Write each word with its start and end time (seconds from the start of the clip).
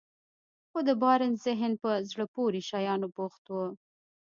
خو 0.69 0.79
د 0.87 0.89
بارنس 1.01 1.37
ذهن 1.47 1.71
په 1.83 1.89
زړه 2.09 2.25
پورې 2.35 2.59
شيانو 2.69 3.07
بوخت 3.15 3.45
و. 3.49 3.55